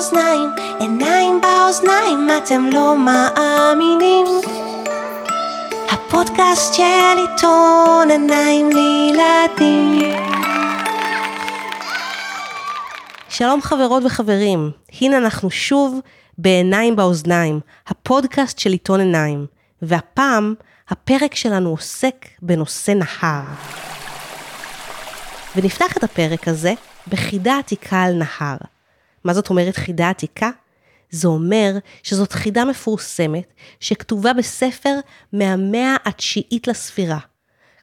[0.00, 0.50] באוזניים,
[0.80, 4.26] עיניים באוזניים, אתם לא מאמינים.
[5.90, 6.82] הפודקאסט של
[7.16, 10.14] עיתון עיניים לילדים.
[13.28, 16.00] שלום חברות וחברים, הנה אנחנו שוב
[16.38, 19.46] בעיניים באוזניים, הפודקאסט של עיתון עיניים,
[19.82, 20.54] והפעם
[20.88, 23.42] הפרק שלנו עוסק בנושא נהר.
[25.56, 26.72] ונפתח את הפרק הזה
[27.08, 28.56] בחידה עתיקה על נהר.
[29.24, 30.50] מה זאת אומרת חידה עתיקה?
[31.10, 31.72] זה אומר
[32.02, 34.94] שזאת חידה מפורסמת שכתובה בספר
[35.32, 37.18] מהמאה התשיעית לספירה.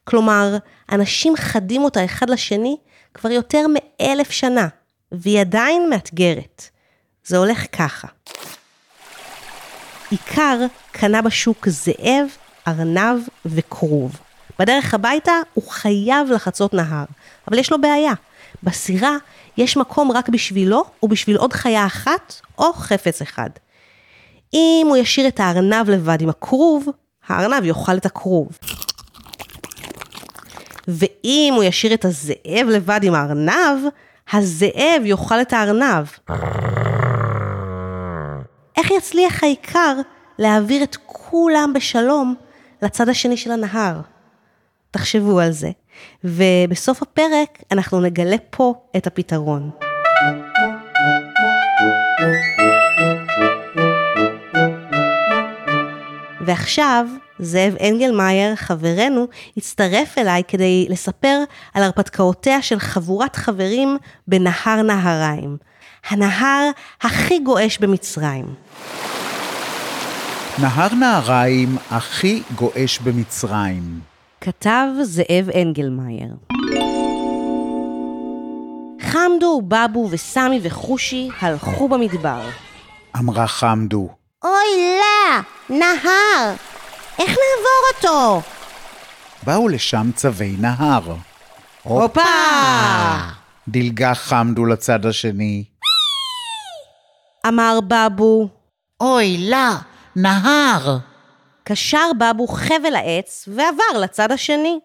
[0.03, 0.57] כלומר,
[0.91, 2.77] אנשים חדים אותה אחד לשני
[3.13, 4.67] כבר יותר מאלף שנה,
[5.11, 6.69] והיא עדיין מאתגרת.
[7.25, 8.07] זה הולך ככה.
[10.09, 10.59] עיקר
[10.91, 12.27] קנה בשוק זאב,
[12.67, 14.19] ארנב וכרוב.
[14.59, 17.05] בדרך הביתה הוא חייב לחצות נהר,
[17.47, 18.13] אבל יש לו בעיה.
[18.63, 19.17] בסירה
[19.57, 23.49] יש מקום רק בשבילו ובשביל עוד חיה אחת או חפץ אחד.
[24.53, 26.87] אם הוא ישאיר את הארנב לבד עם הכרוב,
[27.27, 28.57] הארנב יאכל את הכרוב.
[30.87, 33.87] ואם הוא ישאיר את הזאב לבד עם הארנב,
[34.33, 36.05] הזאב יאכל את הארנב.
[38.77, 39.95] איך יצליח העיקר
[40.39, 42.35] להעביר את כולם בשלום
[42.81, 44.01] לצד השני של הנהר?
[44.91, 45.71] תחשבו על זה,
[46.23, 49.69] ובסוף הפרק אנחנו נגלה פה את הפתרון.
[56.41, 57.07] ועכשיו,
[57.39, 65.57] זאב אנגלמאייר, חברנו, הצטרף אליי כדי לספר על הרפתקאותיה של חבורת חברים בנהר נהריים.
[66.09, 66.69] הנהר
[67.01, 68.45] הכי גועש במצרים.
[70.61, 73.99] נהר נהריים הכי גועש במצרים.
[74.41, 76.35] כתב זאב אנגלמאייר.
[79.01, 82.41] חמדו, בבו וסמי וחושי הלכו במדבר.
[83.17, 84.09] אמרה חמדו.
[84.43, 86.53] אוי לה, נהר!
[87.19, 88.41] איך נעבור אותו?
[89.43, 91.15] באו לשם צווי נהר.
[91.83, 92.21] הופה!
[93.67, 95.63] דילגה חמדו לצד השני.
[97.47, 98.49] אמר בבו.
[99.01, 99.75] אוי לה,
[100.15, 100.97] נהר!
[101.69, 104.79] קשר בבו חבל העץ ועבר לצד השני.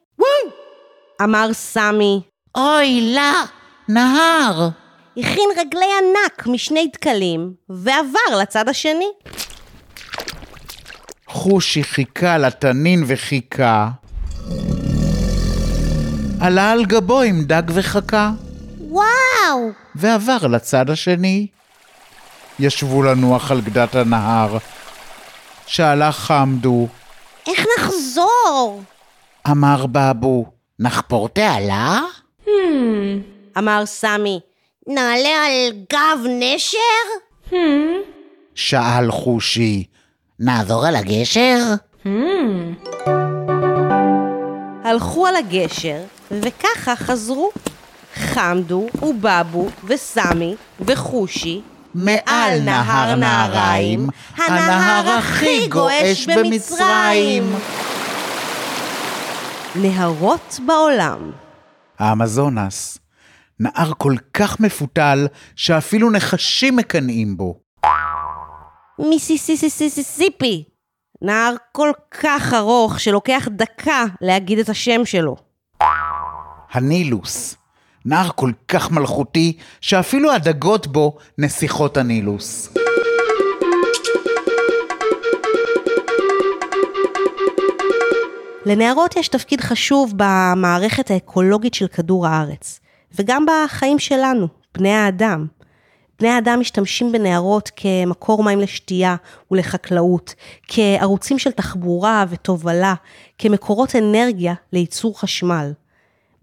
[1.23, 2.21] אמר סמי.
[2.57, 3.43] אוי לה,
[3.89, 4.69] נהר!
[5.17, 9.07] הכין רגלי ענק משני דקלים ועבר לצד השני.
[11.27, 13.89] חושי חיכה לתנין וחיכה.
[16.41, 18.31] עלה על גבו עם דג וחכה,
[18.81, 19.71] וואו!
[19.95, 21.47] ועבר לצד השני.
[22.59, 24.59] ישבו לנוח על גדת הנהר.
[25.67, 26.87] שאלה חמדו,
[27.47, 28.83] איך נחזור?
[29.51, 30.45] אמר בבו,
[30.79, 32.01] נחפור תעלה?
[33.59, 34.41] אמר סמי.
[34.87, 37.57] נעלה על גב נשר?
[38.55, 39.85] שאל חושי,
[40.39, 41.59] נעבור על הגשר?
[44.85, 45.99] הלכו על הגשר,
[46.31, 47.51] וככה חזרו.
[48.15, 51.61] חמדו ובבו וסמי וחושי
[51.95, 57.53] מעל נהר נהריים, הנהר הכי גועש במצרים.
[59.75, 61.31] נהרות בעולם.
[61.99, 62.99] האמזונס,
[63.61, 65.27] נהר כל כך מפותל,
[65.57, 67.61] שאפילו נחשים מקנאים בו.
[68.99, 70.65] מיסיסיסיסיסיפי.
[71.23, 75.37] נהר כל כך ארוך שלוקח דקה להגיד את השם שלו.
[76.73, 77.57] הנילוס,
[78.05, 82.69] נהר כל כך מלכותי, שאפילו הדגות בו נסיכות הנילוס.
[88.67, 92.81] לנהרות יש תפקיד חשוב במערכת האקולוגית של כדור הארץ,
[93.19, 95.47] וגם בחיים שלנו, בני האדם.
[96.19, 99.17] בני האדם משתמשים בנהרות כמקור מים לשתייה
[99.51, 100.35] ולחקלאות,
[100.69, 102.95] כערוצים של תחבורה ותובלה,
[103.39, 105.73] כמקורות אנרגיה לייצור חשמל.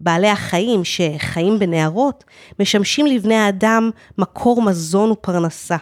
[0.00, 2.24] בעלי החיים שחיים בנהרות
[2.58, 5.76] משמשים לבני האדם מקור מזון ופרנסה.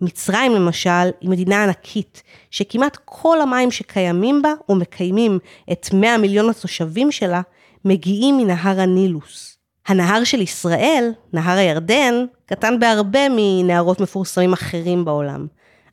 [0.00, 5.38] מצרים למשל היא מדינה ענקית, שכמעט כל המים שקיימים בה ומקיימים
[5.72, 7.40] את 100 מיליון התושבים שלה,
[7.84, 9.58] מגיעים מנהר הנילוס.
[9.86, 15.46] הנהר של ישראל, נהר הירדן, קטן בהרבה מנהרות מפורסמים אחרים בעולם.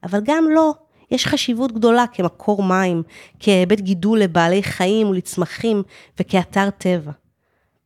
[0.03, 0.73] אבל גם לו
[1.11, 3.03] יש חשיבות גדולה כמקור מים,
[3.39, 5.83] כבית גידול לבעלי חיים ולצמחים
[6.19, 7.11] וכאתר טבע.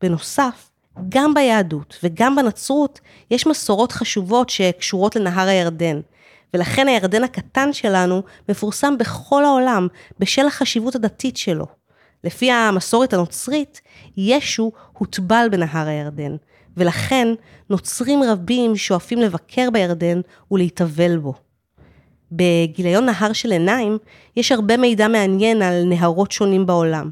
[0.01, 0.69] בנוסף,
[1.09, 2.99] גם ביהדות וגם בנצרות
[3.31, 5.99] יש מסורות חשובות שקשורות לנהר הירדן,
[6.53, 9.87] ולכן הירדן הקטן שלנו מפורסם בכל העולם
[10.19, 11.65] בשל החשיבות הדתית שלו.
[12.23, 13.81] לפי המסורת הנוצרית,
[14.17, 16.35] ישו הוטבל בנהר הירדן,
[16.77, 17.27] ולכן
[17.69, 21.33] נוצרים רבים שואפים לבקר בירדן ולהתאבל בו.
[22.31, 23.97] בגיליון נהר של עיניים
[24.35, 27.09] יש הרבה מידע מעניין על נהרות שונים בעולם,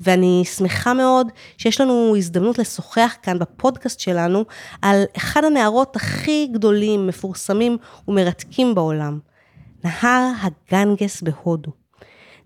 [0.00, 1.26] ואני שמחה מאוד
[1.58, 4.44] שיש לנו הזדמנות לשוחח כאן בפודקאסט שלנו
[4.82, 7.76] על אחד הנהרות הכי גדולים, מפורסמים
[8.08, 9.18] ומרתקים בעולם,
[9.84, 11.70] נהר הגנגס בהודו.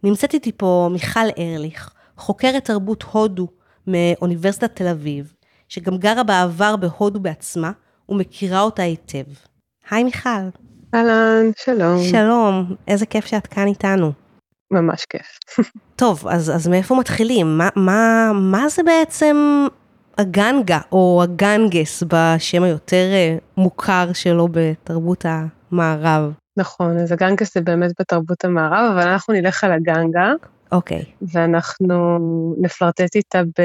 [0.03, 3.49] נמצאת איתי פה מיכל ארליך, חוקרת תרבות הודו
[3.87, 5.33] מאוניברסיטת תל אביב,
[5.69, 7.71] שגם גרה בעבר בהודו בעצמה
[8.09, 9.25] ומכירה אותה היטב.
[9.91, 10.29] היי מיכל.
[10.95, 12.03] אהלן, שלום.
[12.11, 14.22] שלום, איזה כיף שאת כאן איתנו.
[14.73, 15.39] ממש כיף.
[15.97, 17.59] טוב, אז, אז מאיפה מתחילים?
[17.59, 19.67] מה, מה, מה זה בעצם
[20.19, 26.33] הגנגה, או הגנגס, בשם היותר אה, מוכר שלו בתרבות המערב?
[26.57, 30.33] נכון, אז הגנגס זה באמת בתרבות המערב, אבל אנחנו נלך על הגנגה,
[30.73, 32.19] אוקיי, ואנחנו
[32.61, 33.63] נפלרטט איתה ב...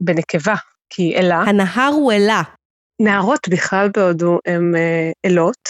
[0.00, 0.54] בנקבה,
[0.90, 1.36] כי היא אלה.
[1.36, 2.42] הנהר הוא אלה.
[3.02, 5.68] נערות בכלל בהודו הן אה, אלות,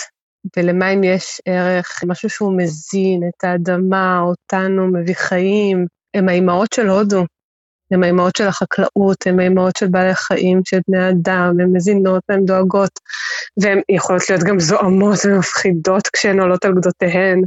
[0.57, 5.87] ולמים יש ערך, משהו שהוא מזין את האדמה, אותנו, מביא חיים.
[6.15, 7.25] הן האימהות של הודו,
[7.91, 12.45] הן האימהות של החקלאות, הן האימהות של בעלי חיים, של בני אדם, הן מזינות והן
[12.45, 13.01] דואגות,
[13.63, 17.43] והן יכולות להיות גם זועמות ומפחידות כשהן עולות על גדותיהן.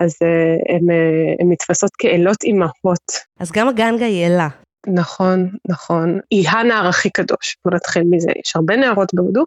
[0.00, 3.12] אז אה, הן אה, הן נתפסות כאלות אימהות.
[3.40, 4.48] אז גם הגנגה היא אלה.
[4.86, 6.20] נכון, נכון.
[6.30, 8.30] היא הנער הכי קדוש, בוא נתחיל מזה.
[8.44, 9.44] יש הרבה נערות בהודו,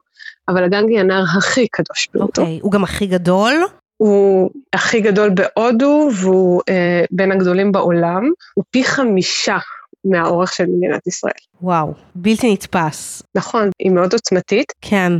[0.47, 2.41] אבל הגנגי היא הנער הכי קדוש בהודו.
[2.41, 3.53] אוקיי, הוא גם הכי גדול.
[3.97, 8.23] הוא הכי גדול בהודו, והוא אה, בין הגדולים בעולם.
[8.53, 9.57] הוא פי חמישה
[10.05, 11.33] מהאורך של מדינת ישראל.
[11.61, 13.23] וואו, בלתי נתפס.
[13.35, 15.11] נכון, היא מאוד עוצמתית, כן,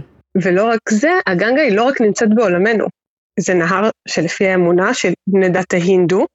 [0.44, 2.86] ולא רק זה, הגנגה היא לא רק נמצאת בעולמנו.
[3.40, 6.26] זה נהר שלפי האמונה של בני דת ההינדו,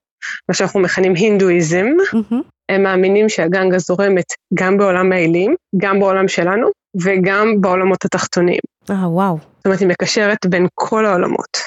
[0.49, 2.43] מה שאנחנו מכנים הינדואיזם, מהמם.
[2.69, 4.25] הם מאמינים שהגנגה זורמת
[4.55, 6.69] גם בעולם האלים, גם בעולם שלנו,
[7.03, 8.61] וגם בעולמות התחתונים.
[8.91, 9.39] אה, וואו.
[9.57, 11.59] זאת אומרת, היא מקשרת בין כל העולמות.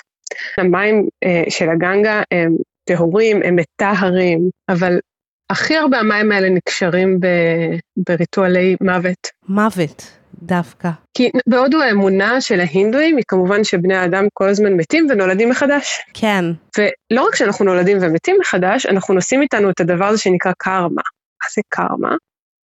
[0.58, 5.00] המים אה, של הגנגה הם טהורים, הם מטהרים, אבל
[5.50, 7.28] הכי הרבה המים האלה נקשרים ב,
[8.10, 9.28] בריטואלי מוות.
[9.48, 10.90] מוות, דווקא.
[11.14, 16.02] כי בהודו האמונה של ההינדואים היא כמובן שבני האדם כל הזמן מתים ונולדים מחדש.
[16.14, 16.46] כן,
[16.78, 21.02] ולא רק שאנחנו נולדים ומתים מחדש, אנחנו נושאים איתנו את הדבר הזה שנקרא קרמה.
[21.44, 22.16] מה זה קרמה?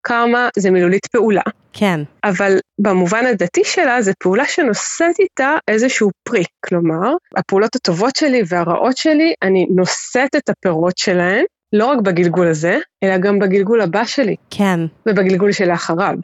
[0.01, 1.42] קרמה זה מילולית פעולה,
[1.74, 6.44] כן, אבל במובן הדתי שלה זה פעולה שנושאת איתה איזשהו פרי.
[6.65, 11.44] כלומר, הפעולות הטובות שלי והרעות שלי, אני נושאת את הפירות שלהן,
[11.74, 16.15] לא רק בגלגול הזה, אלא גם בגלגול הבא שלי, כן, ובגלגול שלאחריו.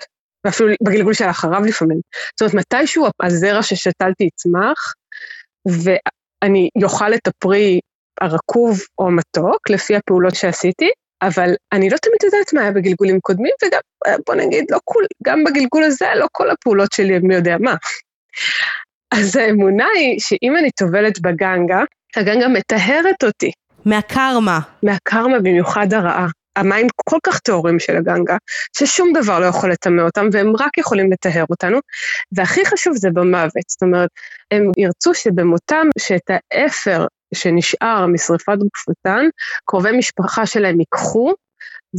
[0.45, 1.99] ואפילו בגלגול שלאחריו לפעמים.
[2.39, 4.93] זאת אומרת, מתישהו הזרע ששתלתי יצמח,
[5.65, 7.79] ואני אוכל את הפרי
[8.21, 10.89] הרקוב או המתוק, לפי הפעולות שעשיתי,
[11.21, 13.79] אבל אני לא תמיד יודעת מה היה בגלגולים קודמים, וגם,
[14.27, 17.75] בוא נגיד, לא כול, גם בגלגול הזה, לא כל הפעולות שלי הם מי יודע מה.
[19.11, 21.83] אז האמונה היא שאם אני טובלת בגנגה,
[22.15, 23.51] הגנגה מטהרת אותי
[23.85, 24.59] מהקרמה.
[24.83, 26.27] מהקרמה, במיוחד הרעה.
[26.55, 28.37] המים כל כך טהורים של הגנגה,
[28.77, 31.77] ששום דבר לא יכול לטמא אותם, והם רק יכולים לטהר אותנו.
[32.31, 34.09] והכי חשוב זה במוות, זאת אומרת,
[34.51, 39.25] הם ירצו שבמותם, שאת האפר שנשאר משרפת גופותן,
[39.65, 41.33] קרובי משפחה שלהם ייקחו,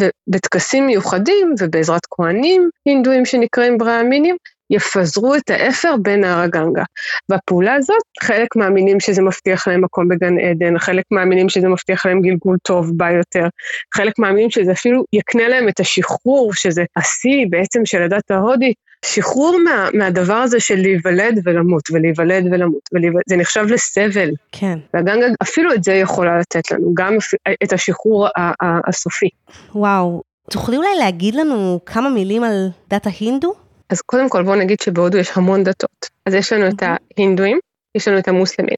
[0.00, 4.36] ובטקסים מיוחדים ובעזרת כהנים הינדואים שנקראים ברהמינים,
[4.70, 6.82] יפזרו את האפר בין נהר הגנגה.
[7.28, 12.20] והפעולה הזאת, חלק מאמינים שזה מבטיח להם מקום בגן עדן, חלק מאמינים שזה מבטיח להם
[12.20, 13.48] גלגול טוב בא יותר,
[13.94, 19.58] חלק מאמינים שזה אפילו יקנה להם את השחרור, שזה השיא בעצם של הדת ההודית, שחרור
[19.64, 24.30] מה, מהדבר הזה של להיוולד ולמות, ולהיוולד ולמות, ולהיוולד, זה נחשב לסבל.
[24.52, 27.16] כן, והגנגה אפילו את זה יכולה לתת לנו, גם
[27.62, 29.28] את השחרור ה- ה- הסופי.
[29.74, 30.22] וואו.
[30.50, 33.65] תוכלי אולי להגיד לנו כמה מילים על דת ההינדו?
[33.90, 36.10] אז קודם כל בואו נגיד שבהודו יש המון דתות.
[36.26, 37.58] אז יש לנו את ההינדואים,
[37.94, 38.76] יש לנו את המוסלמים,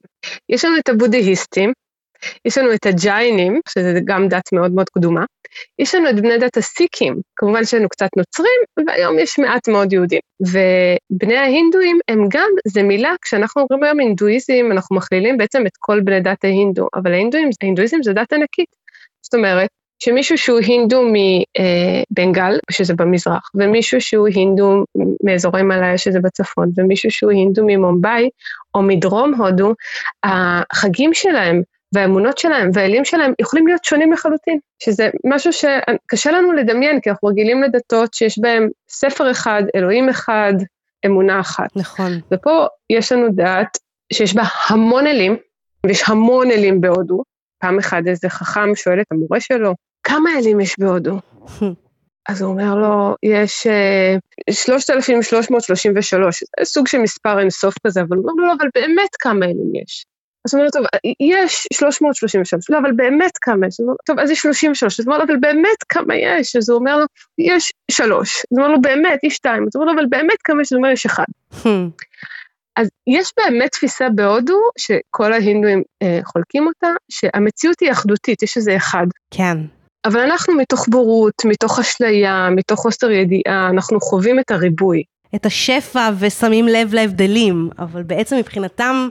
[0.49, 1.73] יש לנו את הבודהיסטים,
[2.45, 5.25] יש לנו את הג'יינים, שזה גם דת מאוד מאוד קדומה,
[5.79, 9.93] יש לנו את בני דת הסיקים, כמובן שיש לנו קצת נוצרים, והיום יש מעט מאוד
[9.93, 10.21] יהודים.
[10.41, 16.01] ובני ההינדואים הם גם, זה מילה, כשאנחנו אומרים היום הינדואיזם, אנחנו מכלילים בעצם את כל
[16.01, 18.69] בני דת ההינדו, אבל ההינדואים, ההינדואיזם זה דת ענקית.
[19.23, 24.85] זאת אומרת, שמישהו שהוא הינדו מבנגל, שזה במזרח, ומישהו שהוא הינדו
[25.25, 28.29] מאזורי מלאיה, שזה בצפון, ומישהו שהוא הינדו ממומבאי,
[28.75, 29.75] או מדרום הודו,
[30.25, 31.63] החגים שלהם
[31.95, 37.29] והאמונות שלהם והאלים שלהם יכולים להיות שונים לחלוטין, שזה משהו שקשה לנו לדמיין, כי אנחנו
[37.29, 40.53] רגילים לדתות שיש בהם ספר אחד, אלוהים אחד,
[41.07, 41.77] אמונה אחת.
[41.77, 42.13] נכון.
[42.33, 43.79] ופה יש לנו דת
[44.13, 45.37] שיש בה המון אלים,
[45.87, 47.23] ויש המון אלים בהודו.
[47.59, 49.75] פעם אחת איזה חכם שואל את המורה שלו,
[50.09, 51.19] כמה אלים יש בהודו?
[52.29, 54.17] אז הוא אומר לו, יש אה,
[54.51, 59.45] 3,333, זה סוג של מספר אינסוף כזה, אבל הוא אומר לו, לא, אבל באמת כמה
[59.45, 60.07] אלים יש?
[60.45, 60.85] אז הוא אומר, טוב,
[61.21, 63.77] יש 333, לא, אבל באמת כמה יש?
[64.07, 66.57] טוב, אז יש 33, אז הוא אומר לו, אבל באמת כמה יש?
[66.57, 67.05] אז הוא אומר לו,
[67.39, 68.37] יש שלוש.
[68.37, 69.63] אז הוא אומר לו, באמת, יש שתיים.
[69.63, 70.73] אז הוא אומר לו, אבל באמת כמה יש?
[70.73, 71.25] אז הוא אומר, יש אחד.
[71.53, 71.91] Hmm,
[72.81, 78.77] אז יש באמת תפיסה בהודו, שכל ההינדואים אה, חולקים אותה, שהמציאות היא אחדותית, יש איזה
[78.77, 79.07] אחד.
[79.31, 79.57] כן,
[80.05, 85.03] אבל אנחנו מתוך בורות, מתוך אשליה, מתוך חוסר ידיעה, אנחנו חווים את הריבוי.
[85.35, 89.09] את השפע ושמים לב להבדלים, אבל בעצם מבחינתם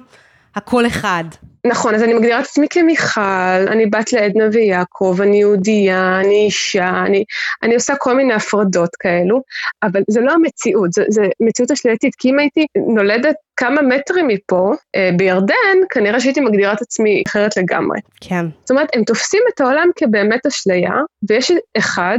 [0.56, 1.24] הכל אחד.
[1.66, 7.04] נכון, אז אני מגדירה את עצמי כמיכל, אני בת לעדנה ויעקב, אני יהודייה, אני אישה,
[7.06, 7.24] אני,
[7.64, 9.42] אני עושה כל מיני הפרדות כאלו,
[9.84, 15.10] אבל זה לא המציאות, זה מציאות אשלייתית, כי אם הייתי נולדת כמה מטרים מפה, אה,
[15.18, 18.00] בירדן, כנראה שהייתי מגדירה את עצמי אחרת לגמרי.
[18.22, 20.92] כן, זאת אומרת, הם תופסים את העולם כבאמת אשליה,
[21.30, 22.18] ויש אחד,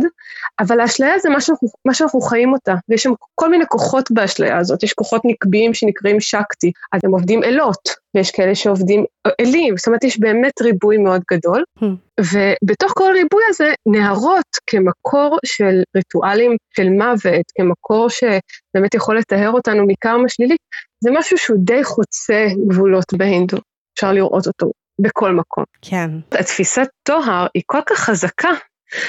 [0.61, 4.59] אבל האשליה זה מה שאנחנו, מה שאנחנו חיים אותה, ויש שם כל מיני כוחות באשליה
[4.59, 9.05] הזאת, יש כוחות נקביים שנקראים שקטי, אז הם עובדים אלות, ויש כאלה שעובדים
[9.41, 11.85] אלים, זאת אומרת, יש באמת ריבוי מאוד גדול, Hmm.
[12.21, 19.87] ובתוך כל הריבוי הזה, נהרות כמקור של ריטואלים של מוות, כמקור שבאמת יכול לטהר אותנו
[19.87, 20.61] מקרמה שלילית,
[21.01, 23.57] זה משהו שהוא די חוצה גבולות בהינדו,
[23.95, 25.65] אפשר לראות אותו בכל מקום.
[25.83, 28.51] כן, התפיסת טוהר היא כל כך חזקה,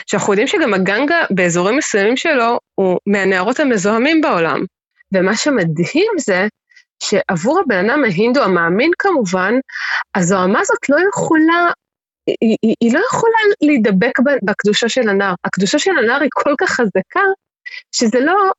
[0.06, 4.64] שאנחנו יודעים שגם הגנגה באזורים מסוימים שלו הוא מהנהרות המזוהמים בעולם.
[5.14, 6.48] ומה שמדהים זה
[7.04, 9.54] שעבור הבן אדם ההינדו המאמין כמובן,
[10.16, 11.72] הזוהמה הזאת לא יכולה,
[12.28, 15.34] היא, היא, היא לא יכולה להידבק בקדושה של הנהר.
[15.46, 17.22] הקדושה של הנהר היא כל כך חזקה,
[17.96, 18.52] שזה לא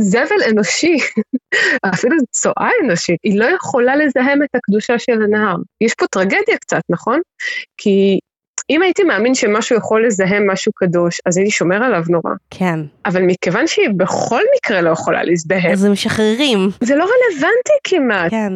[0.00, 0.96] זבל אנושי,
[1.94, 5.56] אפילו צואה אנושית, היא לא יכולה לזהם את הקדושה של הנהר.
[5.80, 7.20] יש פה טרגדיה קצת, נכון?
[7.76, 8.18] כי
[8.70, 12.30] אם הייתי מאמין שמשהו יכול לזהם משהו קדוש, אז הייתי שומר עליו נורא.
[12.50, 12.80] כן.
[13.06, 16.70] אבל מכיוון שהיא בכל מקרה לא יכולה להזדהם, אז הם משחררים.
[16.80, 18.30] זה לא רלוונטי כמעט.
[18.30, 18.52] כן,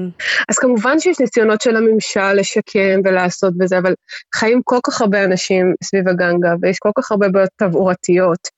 [0.49, 3.95] אז כמובן שיש ניסיונות של הממשל לשקם ולעשות וזה, אבל
[4.35, 8.49] חיים כל כך הרבה אנשים סביב הגנגה, ויש כל כך הרבה בעיות תברואתיות,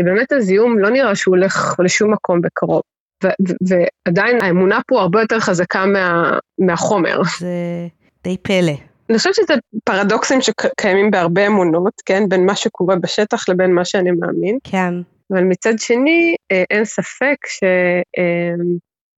[0.00, 2.82] שבאמת הזיהום לא נראה שהוא הולך לשום מקום בקרוב.
[3.24, 3.28] ו-
[3.68, 3.74] ו-
[4.06, 7.20] ועדיין האמונה פה הרבה יותר חזקה מה- מהחומר.
[7.38, 7.48] זה
[8.24, 8.72] די פלא.
[9.10, 12.28] אני חושבת שזה פרדוקסים שקיימים בהרבה אמונות, כן?
[12.28, 14.58] בין מה שקורה בשטח לבין מה שאני מאמין.
[14.64, 14.94] כן,
[15.32, 17.36] אבל מצד שני, אה, אין ספק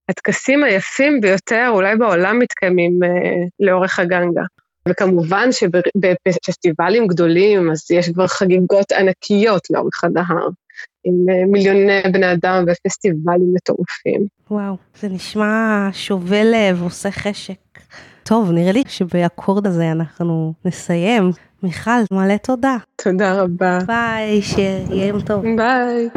[0.08, 3.08] שהטקסים היפים ביותר אולי בעולם מתקיימים אה,
[3.60, 4.42] לאורך הגנגה.
[4.88, 10.48] וכמובן שבפסטיבלים גדולים, אז יש כבר חגיגות ענקיות לאורך הנהר,
[11.06, 14.26] עם מיליוני בני אדם ופסטיבלים מטורפים.
[14.50, 17.54] וואו, זה נשמע שובה לב, עושה חשק.
[18.22, 21.30] טוב, נראה לי שבאקורד הזה אנחנו נסיים.
[21.62, 22.76] מיכל, מלא תודה.
[22.96, 23.78] תודה רבה.
[23.86, 25.44] ביי, שיהיה יום טוב.
[25.56, 26.08] ביי.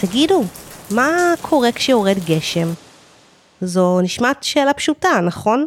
[0.00, 0.44] תגידו,
[0.90, 2.68] מה קורה כשיורד גשם?
[3.60, 5.66] זו נשמעת שאלה פשוטה, נכון?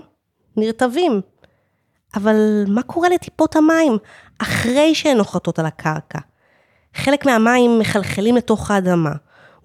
[0.58, 1.22] נרטבים.
[2.16, 3.98] אבל מה קורה לטיפות המים
[4.38, 6.20] אחרי שהן נוחתות על הקרקע?
[6.96, 9.12] חלק מהמים מחלחלים לתוך האדמה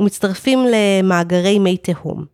[0.01, 2.25] ומצטרפים למאגרי מי תהום,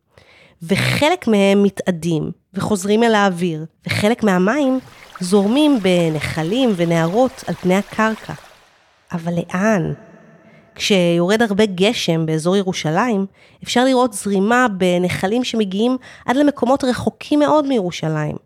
[0.63, 4.79] וחלק מהם מתאדים וחוזרים אל האוויר, וחלק מהמים
[5.21, 8.33] זורמים בנחלים ונהרות על פני הקרקע.
[9.13, 9.93] אבל לאן?
[10.81, 13.27] כשיורד הרבה גשם באזור ירושלים,
[13.65, 15.97] אפשר לראות זרימה בנחלים שמגיעים
[16.27, 18.37] עד למקומות רחוקים מאוד מירושלים.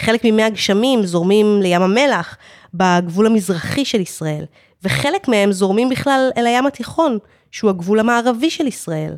[0.00, 2.36] חלק ממי הגשמים זורמים לים המלח,
[2.74, 4.44] בגבול המזרחי של ישראל,
[4.82, 7.18] וחלק מהם זורמים בכלל אל הים התיכון,
[7.50, 9.16] שהוא הגבול המערבי של ישראל.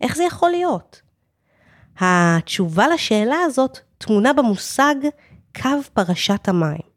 [0.00, 1.00] איך זה יכול להיות?
[2.00, 4.94] התשובה לשאלה הזאת טמונה במושג
[5.62, 6.88] קו פרשת המים.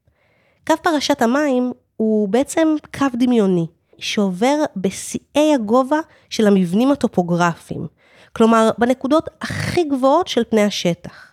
[0.67, 3.67] קו פרשת המים הוא בעצם קו דמיוני,
[4.01, 7.87] שעובר בשיאי הגובה של המבנים הטופוגרפיים,
[8.33, 11.31] כלומר בנקודות הכי גבוהות של פני השטח.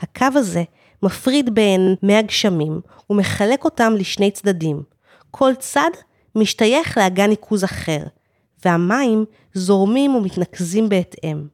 [0.00, 0.64] הקו הזה
[1.02, 2.80] מפריד בין מי הגשמים
[3.10, 4.82] ומחלק אותם לשני צדדים.
[5.30, 5.90] כל צד
[6.34, 8.02] משתייך לאגן ניקוז אחר,
[8.64, 11.53] והמים זורמים ומתנקזים בהתאם.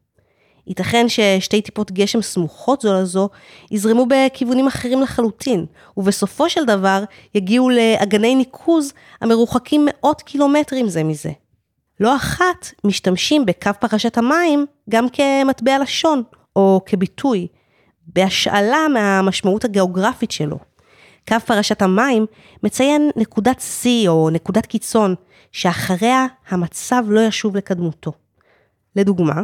[0.66, 3.28] ייתכן ששתי טיפות גשם סמוכות זו לזו
[3.70, 11.30] יזרמו בכיוונים אחרים לחלוטין, ובסופו של דבר יגיעו לאגני ניקוז המרוחקים מאות קילומטרים זה מזה.
[12.00, 16.22] לא אחת משתמשים בקו פרשת המים גם כמטבע לשון,
[16.56, 17.46] או כביטוי,
[18.06, 20.58] בהשאלה מהמשמעות הגיאוגרפית שלו.
[21.28, 22.26] קו פרשת המים
[22.62, 25.14] מציין נקודת שיא או נקודת קיצון,
[25.52, 28.12] שאחריה המצב לא ישוב לקדמותו.
[28.96, 29.42] לדוגמה,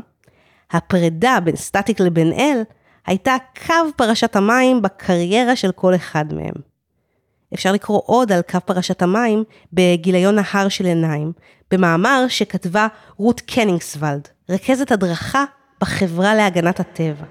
[0.70, 2.62] הפרידה בין סטטיק לבן אל
[3.06, 6.54] הייתה קו פרשת המים בקריירה של כל אחד מהם.
[7.54, 11.32] אפשר לקרוא עוד על קו פרשת המים בגיליון נהר של עיניים,
[11.70, 15.44] במאמר שכתבה רות קנינגסוולד, רכזת הדרכה
[15.80, 17.24] בחברה להגנת הטבע.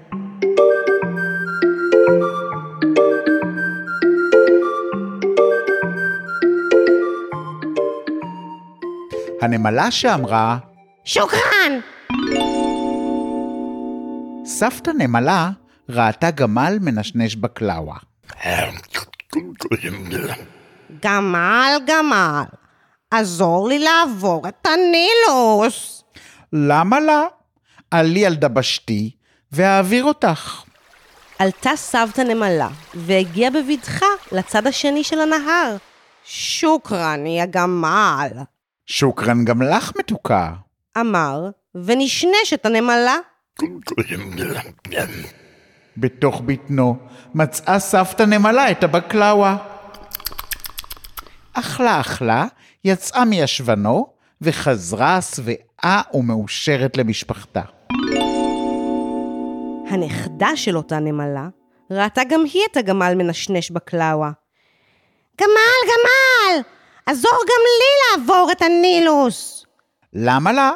[9.42, 10.58] הנמלה שאמרה,
[11.04, 11.80] שוקרן!
[14.58, 15.50] סבתא נמלה
[15.88, 17.96] ראתה גמל מנשנש בקלאווה.
[21.02, 22.44] גמל, גמל,
[23.10, 26.04] עזור לי לעבור את הנילוס.
[26.52, 27.22] למה לה?
[27.90, 29.10] עלי על דבשתי
[29.52, 30.62] ואעביר אותך.
[31.38, 35.76] עלתה סבתא נמלה והגיעה בבטחה לצד השני של הנהר.
[36.24, 38.28] שוקרן, יא גמל.
[38.86, 40.52] שוקרן גם לך מתוקה.
[41.00, 43.16] אמר, ונשנש את הנמלה.
[45.96, 46.96] בתוך בטנו
[47.34, 49.56] מצאה סבתא נמלה את הבקלאווה.
[51.52, 52.46] אכלה אכלה,
[52.84, 54.06] יצאה מישבנו
[54.40, 57.62] וחזרה שבעה ומאושרת למשפחתה.
[59.90, 61.48] הנכדה של אותה נמלה
[61.90, 64.30] ראתה גם היא את הגמל מנשנש בקלאווה.
[65.40, 66.62] גמל, גמל!
[67.06, 69.66] עזור גם לי לעבור את הנילוס.
[70.12, 70.70] למה לה?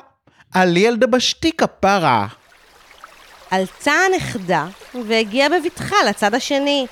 [0.55, 2.27] עלי על דבשתי כפרה.
[3.51, 4.67] עלתה הנכדה
[5.07, 6.87] והגיעה בבטחה לצד השני.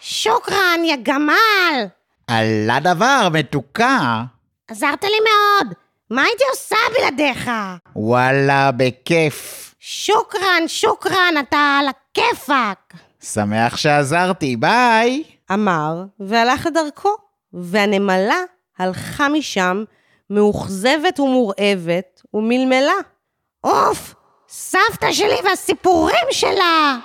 [0.00, 1.86] שוקרן, יא גמל!
[2.26, 4.22] על הדבר, מתוקה.
[4.68, 5.74] עזרת לי מאוד.
[6.10, 7.50] מה הייתי עושה בלעדיך?
[7.96, 9.74] וואלה, בכיף.
[9.80, 12.94] שוקרן, שוקרן, אתה על הכיפאק.
[13.22, 15.22] שמח שעזרתי, ביי.
[15.52, 17.16] אמר והלך לדרכו,
[17.52, 18.40] והנמלה
[18.78, 19.84] הלכה משם
[20.30, 22.92] מאוכזבת ומורעבת ומלמלה.
[23.64, 24.14] אוף,
[24.48, 26.98] סבתא שלי והסיפורים שלה!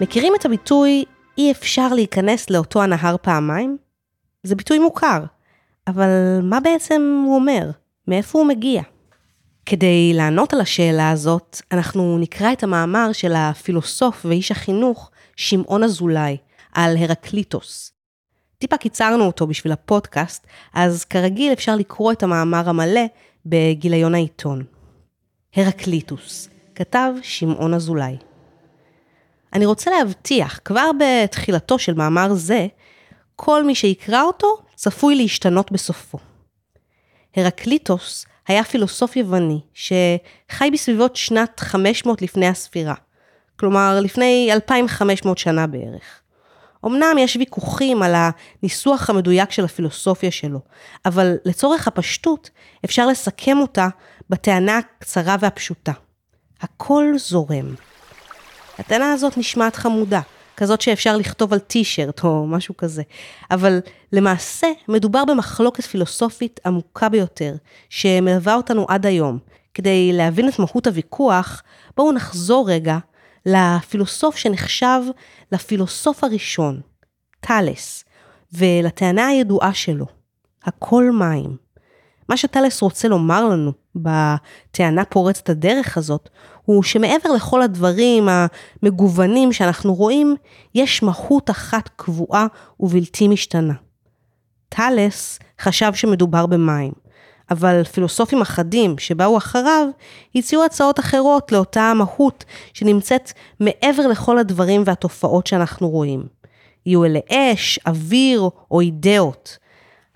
[0.00, 1.04] מכירים את הביטוי
[1.38, 3.76] אי אפשר להיכנס לאותו הנהר פעמיים?
[4.42, 5.24] זה ביטוי מוכר,
[5.86, 6.08] אבל
[6.42, 7.70] מה בעצם הוא אומר?
[8.08, 8.82] מאיפה הוא מגיע?
[9.66, 16.36] כדי לענות על השאלה הזאת, אנחנו נקרא את המאמר של הפילוסוף ואיש החינוך שמעון אזולאי
[16.72, 17.92] על הרקליטוס.
[18.58, 23.04] טיפה קיצרנו אותו בשביל הפודקאסט, אז כרגיל אפשר לקרוא את המאמר המלא
[23.46, 24.64] בגיליון העיתון.
[25.56, 28.16] הרקליטוס, כתב שמעון אזולאי.
[29.52, 32.66] אני רוצה להבטיח, כבר בתחילתו של מאמר זה,
[33.36, 36.18] כל מי שיקרא אותו צפוי להשתנות בסופו.
[37.36, 42.94] הרקליטוס היה פילוסוף יווני שחי בסביבות שנת 500 לפני הספירה,
[43.56, 46.20] כלומר לפני 2500 שנה בערך.
[46.86, 50.60] אמנם יש ויכוחים על הניסוח המדויק של הפילוסופיה שלו,
[51.06, 52.50] אבל לצורך הפשטות
[52.84, 53.88] אפשר לסכם אותה
[54.30, 55.92] בטענה הקצרה והפשוטה.
[56.60, 57.74] הכל זורם.
[58.78, 60.20] הטענה הזאת נשמעת חמודה,
[60.56, 63.02] כזאת שאפשר לכתוב על טישרט או משהו כזה,
[63.50, 63.80] אבל
[64.12, 67.54] למעשה מדובר במחלוקת פילוסופית עמוקה ביותר,
[67.88, 69.38] שמלווה אותנו עד היום.
[69.74, 71.62] כדי להבין את מהות הוויכוח,
[71.96, 72.98] בואו נחזור רגע
[73.46, 75.00] לפילוסוף שנחשב
[75.52, 76.80] לפילוסוף הראשון,
[77.40, 78.04] טאלס,
[78.52, 80.06] ולטענה הידועה שלו,
[80.64, 81.56] הכל מים.
[82.28, 86.28] מה שטאלס רוצה לומר לנו בטענה פורצת הדרך הזאת,
[86.64, 90.36] הוא שמעבר לכל הדברים המגוונים שאנחנו רואים,
[90.74, 92.46] יש מהות אחת קבועה
[92.80, 93.74] ובלתי משתנה.
[94.68, 96.92] טאלס חשב שמדובר במים,
[97.50, 99.88] אבל פילוסופים אחדים שבאו אחריו
[100.34, 106.26] הציעו הצעות אחרות לאותה המהות שנמצאת מעבר לכל הדברים והתופעות שאנחנו רואים.
[106.86, 109.58] יהיו אלה אש, אוויר או אידאות.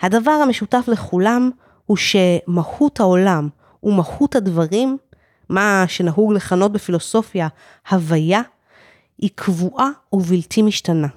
[0.00, 1.50] הדבר המשותף לכולם
[1.86, 3.48] הוא שמהות העולם
[3.82, 4.98] ומהות הדברים,
[5.48, 7.48] מה שנהוג לכנות בפילוסופיה
[7.90, 8.40] הוויה,
[9.18, 11.08] היא קבועה ובלתי משתנה.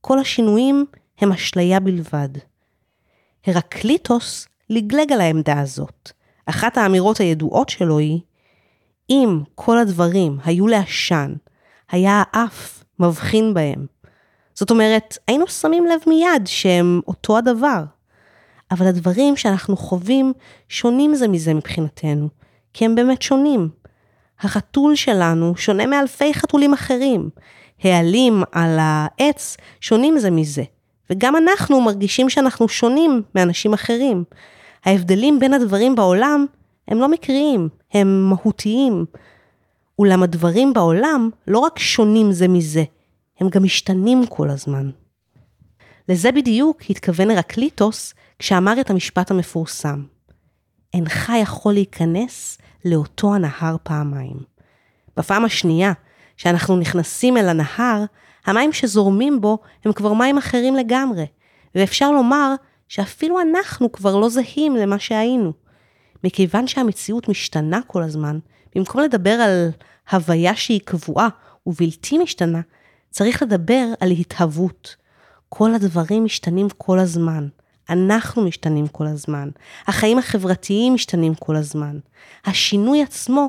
[0.00, 0.84] כל השינויים
[1.20, 2.28] הם אשליה בלבד.
[3.46, 6.12] הרקליטוס לגלג על העמדה הזאת.
[6.46, 8.20] אחת האמירות הידועות שלו היא,
[9.10, 11.34] אם כל הדברים היו לעשן,
[11.90, 13.86] היה האף מבחין בהם.
[14.54, 17.84] זאת אומרת, היינו שמים לב מיד שהם אותו הדבר.
[18.70, 20.32] אבל הדברים שאנחנו חווים
[20.68, 22.28] שונים זה מזה מבחינתנו,
[22.72, 23.68] כי הם באמת שונים.
[24.40, 27.30] החתול שלנו שונה מאלפי חתולים אחרים.
[27.82, 30.62] העלים על העץ שונים זה מזה.
[31.10, 34.24] וגם אנחנו מרגישים שאנחנו שונים מאנשים אחרים.
[34.84, 36.46] ההבדלים בין הדברים בעולם
[36.88, 39.04] הם לא מקריים, הם מהותיים.
[39.98, 42.84] אולם הדברים בעולם לא רק שונים זה מזה,
[43.40, 44.90] הם גם משתנים כל הזמן.
[46.08, 50.04] לזה בדיוק התכוון הרקליטוס כשאמר את המשפט המפורסם.
[50.94, 54.36] אינך יכול להיכנס לאותו הנהר פעמיים.
[55.16, 55.92] בפעם השנייה,
[56.36, 58.04] שאנחנו נכנסים אל הנהר,
[58.46, 61.26] המים שזורמים בו הם כבר מים אחרים לגמרי,
[61.74, 62.54] ואפשר לומר
[62.88, 65.52] שאפילו אנחנו כבר לא זהים למה שהיינו.
[66.24, 68.38] מכיוון שהמציאות משתנה כל הזמן,
[68.74, 69.70] במקום לדבר על
[70.10, 71.28] הוויה שהיא קבועה
[71.66, 72.60] ובלתי משתנה,
[73.10, 74.96] צריך לדבר על התהוות.
[75.48, 77.48] כל הדברים משתנים כל הזמן.
[77.90, 79.48] אנחנו משתנים כל הזמן.
[79.86, 81.98] החיים החברתיים משתנים כל הזמן.
[82.44, 83.48] השינוי עצמו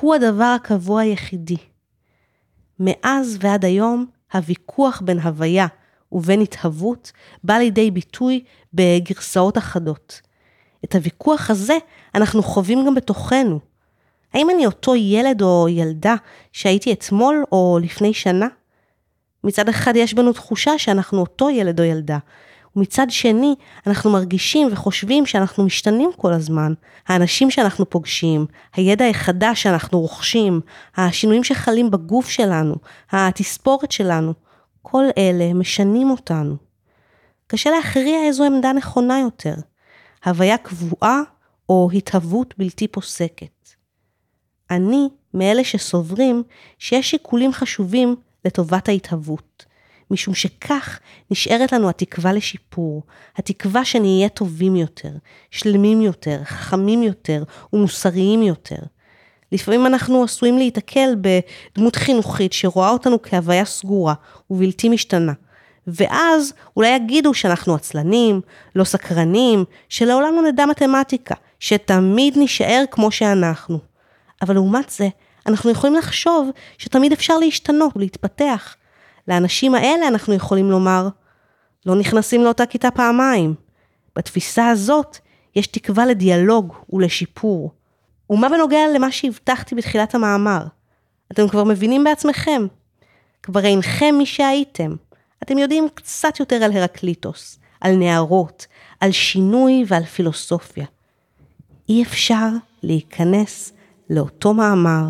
[0.00, 1.56] הוא הדבר הקבוע היחידי.
[2.80, 5.66] מאז ועד היום, הוויכוח בין הוויה
[6.12, 7.12] ובין התהוות
[7.44, 10.20] בא לידי ביטוי בגרסאות אחדות.
[10.84, 11.76] את הוויכוח הזה
[12.14, 13.60] אנחנו חווים גם בתוכנו.
[14.34, 16.14] האם אני אותו ילד או ילדה
[16.52, 18.48] שהייתי אתמול או לפני שנה?
[19.44, 22.18] מצד אחד יש בנו תחושה שאנחנו אותו ילד או ילדה,
[22.76, 23.54] ומצד שני
[23.86, 26.72] אנחנו מרגישים וחושבים שאנחנו משתנים כל הזמן.
[27.08, 30.60] האנשים שאנחנו פוגשים, הידע החדש שאנחנו רוכשים,
[30.96, 32.74] השינויים שחלים בגוף שלנו,
[33.10, 34.34] התספורת שלנו,
[34.88, 36.56] כל אלה משנים אותנו.
[37.46, 39.54] קשה להכריע איזו עמדה נכונה יותר,
[40.24, 41.20] הוויה קבועה
[41.68, 43.68] או התהוות בלתי פוסקת.
[44.70, 46.42] אני מאלה שסוברים
[46.78, 49.64] שיש שיקולים חשובים לטובת ההתהוות,
[50.10, 53.02] משום שכך נשארת לנו התקווה לשיפור,
[53.36, 55.12] התקווה שנהיה טובים יותר,
[55.50, 58.80] שלמים יותר, חכמים יותר ומוסריים יותר.
[59.52, 64.14] לפעמים אנחנו עשויים להיתקל בדמות חינוכית שרואה אותנו כהוויה סגורה
[64.50, 65.32] ובלתי משתנה.
[65.86, 68.40] ואז אולי יגידו שאנחנו עצלנים,
[68.74, 73.78] לא סקרנים, שלעולם לא נדע מתמטיקה, שתמיד נישאר כמו שאנחנו.
[74.42, 75.08] אבל לעומת זה,
[75.46, 78.76] אנחנו יכולים לחשוב שתמיד אפשר להשתנות ולהתפתח.
[79.28, 81.08] לאנשים האלה אנחנו יכולים לומר,
[81.86, 83.54] לא נכנסים לאותה כיתה פעמיים.
[84.16, 85.18] בתפיסה הזאת
[85.56, 87.70] יש תקווה לדיאלוג ולשיפור.
[88.30, 90.66] ומה בנוגע למה שהבטחתי בתחילת המאמר?
[91.32, 92.66] אתם כבר מבינים בעצמכם.
[93.42, 94.94] כבר אינכם מי שהייתם.
[95.42, 98.66] אתם יודעים קצת יותר על הרקליטוס, על נערות,
[99.00, 100.86] על שינוי ועל פילוסופיה.
[101.88, 102.48] אי אפשר
[102.82, 103.72] להיכנס
[104.10, 105.04] לאותו מאמר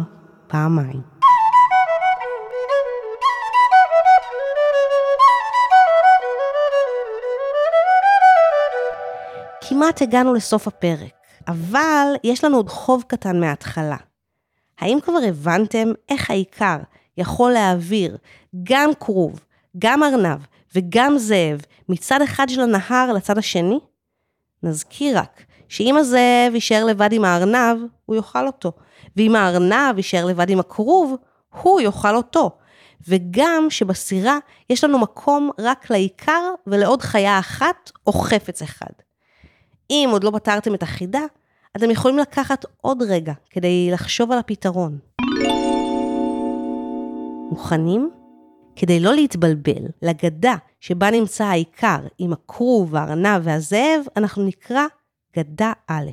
[0.47, 1.01] פעמיים.
[9.69, 11.16] כמעט הגענו לסוף הפרק,
[11.49, 13.97] אבל יש לנו עוד חוב קטן מההתחלה.
[14.79, 16.77] האם כבר הבנתם איך העיקר
[17.17, 18.17] יכול להעביר
[18.63, 19.45] גם כרוב,
[19.79, 20.39] גם ארנב
[20.75, 23.79] וגם זאב מצד אחד של הנהר לצד השני?
[24.63, 28.73] נזכיר רק שאם הזאב יישאר לבד עם הארנב, הוא יאכל אותו,
[29.17, 31.17] ואם הארנב יישאר לבד עם הכרוב,
[31.63, 32.51] הוא יאכל אותו.
[33.09, 34.39] וגם שבסירה
[34.71, 39.06] יש לנו מקום רק לעיקר ולעוד חיה אחת או חפץ אחד.
[39.91, 41.21] אם עוד לא פתרתם את החידה,
[41.77, 44.99] אתם יכולים לקחת עוד רגע כדי לחשוב על הפתרון.
[47.51, 48.11] מוכנים?
[48.77, 54.85] כדי לא להתבלבל, לגדה שבה נמצא העיקר עם הכרוב, הארנב והזאב, אנחנו נקרא
[55.37, 56.11] גדה א',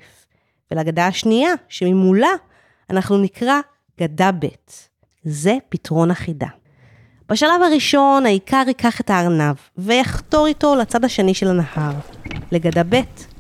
[0.72, 2.32] ולגדה השנייה, שממולה,
[2.90, 3.60] אנחנו נקרא
[4.00, 4.48] גדה ב'.
[5.24, 6.48] זה פתרון החידה.
[7.30, 11.94] בשלב הראשון, העיקר ייקח את הארנב ויחתור איתו לצד השני של הנהר,
[12.52, 13.33] לגדה ב'.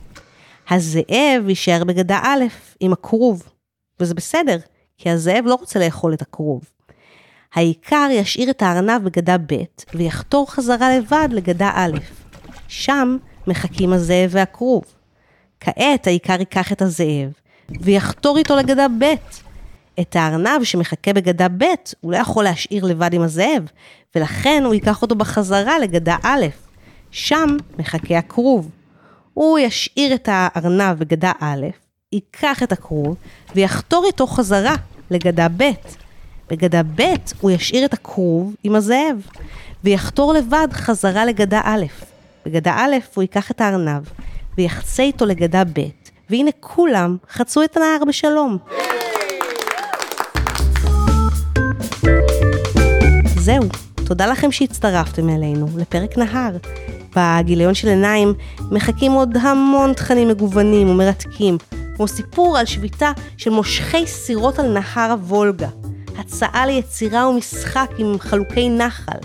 [0.69, 2.43] הזאב יישאר בגדה א'
[2.80, 3.43] עם הכרוב,
[3.99, 4.58] וזה בסדר,
[4.97, 6.62] כי הזאב לא רוצה לאכול את הכרוב.
[7.54, 11.97] העיקר ישאיר את הארנב בגדה ב' ויחתור חזרה לבד לגדה א'.
[12.67, 14.84] שם מחכים הזאב והכרוב.
[15.60, 17.32] כעת העיקר ייקח את הזאב
[17.82, 19.13] ויחתור איתו לגדה ב'.
[19.99, 21.63] את הארנב שמחכה בגדה ב',
[22.02, 23.63] הוא לא יכול להשאיר לבד עם הזאב,
[24.15, 26.45] ולכן הוא ייקח אותו בחזרה לגדה א',
[27.12, 28.69] שם מחכה הכרוב.
[29.34, 31.65] הוא ישאיר את הארנב בגדה א',
[32.12, 33.15] ייקח את הכרוב,
[33.56, 34.76] ויחתור איתו חזרה
[35.12, 35.63] לגדה ב'.
[36.50, 37.02] בגדה ב'
[37.41, 39.28] הוא ישאיר את הכרוב עם הזאב,
[39.84, 41.86] ויחתור לבד חזרה לגדה א'.
[42.46, 44.04] בגדה א' הוא ייקח את הארנב,
[44.58, 45.82] ויחצה איתו לגדה ב',
[46.30, 48.58] והנה כולם חצו את הנהר בשלום.
[53.39, 53.63] זהו,
[54.08, 56.58] תודה לכם שהצטרפתם אלינו לפרק נהר.
[57.15, 58.34] בגיליון של עיניים
[58.71, 61.58] מחכים עוד המון תכנים מגוונים ומרתקים,
[61.95, 65.69] כמו סיפור על שביתה של מושכי סירות על נהר הוולגה,
[66.17, 69.17] הצעה ליצירה ומשחק עם חלוקי נחל,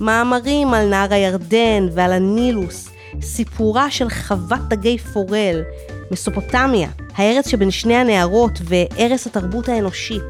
[0.00, 2.88] מאמרים על נהר הירדן ועל הנילוס,
[3.22, 5.62] סיפורה של חוות דגי פורל,
[6.10, 10.22] מסופוטמיה, הארץ שבין שני הנהרות וערש התרבות האנושית,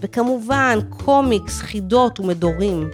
[0.00, 2.88] וכמובן קומיקס, חידות ומדורים.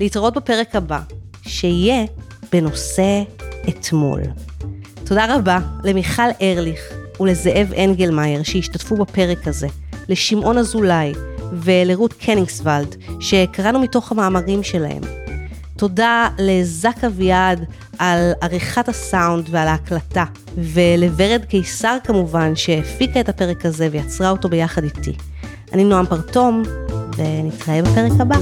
[0.00, 1.00] להתראות בפרק הבא,
[1.42, 2.04] שיהיה
[2.52, 3.22] בנושא
[3.68, 4.20] אתמול.
[5.04, 6.80] תודה רבה למיכל ארליך
[7.20, 9.66] ולזאב אנגלמאייר שהשתתפו בפרק הזה,
[10.08, 11.12] לשמעון אזולאי
[11.52, 15.02] ולרות קניגסוולד שקראנו מתוך המאמרים שלהם.
[15.76, 17.64] תודה לזק אביעד
[17.98, 20.24] על עריכת הסאונד ועל ההקלטה,
[20.58, 25.12] ולוורד קיסר כמובן שהפיקה את הפרק הזה ויצרה אותו ביחד איתי.
[25.72, 26.62] אני נועם פרטום,
[27.16, 28.36] ונתראה בפרק הבא.